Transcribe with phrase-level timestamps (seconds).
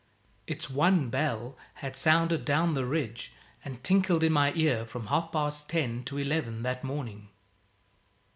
[0.47, 5.31] Its one bell had sounded down the ridge and tinkled in my ear from half
[5.31, 7.29] past ten to eleven that morning.